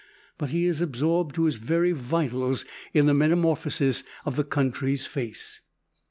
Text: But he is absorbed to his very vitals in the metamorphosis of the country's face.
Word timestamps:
But 0.39 0.49
he 0.49 0.65
is 0.65 0.81
absorbed 0.81 1.35
to 1.35 1.43
his 1.45 1.57
very 1.57 1.91
vitals 1.91 2.65
in 2.91 3.05
the 3.05 3.13
metamorphosis 3.13 4.01
of 4.25 4.35
the 4.35 4.43
country's 4.43 5.05
face. 5.05 5.59